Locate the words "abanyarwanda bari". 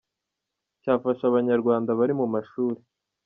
1.27-2.13